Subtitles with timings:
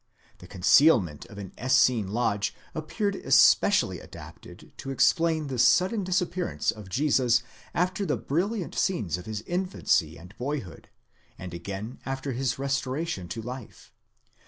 [0.39, 6.89] The concealment of an Essene lodge appeared especially adapted to explain the sudden disappearance of
[6.89, 7.43] Jesus
[7.75, 10.89] after the brilliant scenes of his infancy and boyhood,
[11.37, 13.93] and again after his restoration to life.